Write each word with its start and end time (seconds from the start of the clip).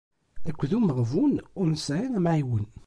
Akked 0.49 0.71
umeɣbun 0.77 1.33
ur 1.59 1.65
nesɛi 1.69 2.05
amɛiwen. 2.17 2.65